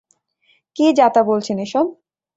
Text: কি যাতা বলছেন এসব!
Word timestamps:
কি 0.75 0.85
যাতা 0.99 1.21
বলছেন 1.23 1.57
এসব! 1.57 1.85